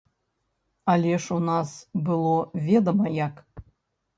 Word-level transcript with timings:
Але 0.93 1.11
ж 1.25 1.35
у 1.35 1.37
нас 1.49 1.69
было 2.07 2.33
ведама 2.71 3.07
як. 3.19 3.35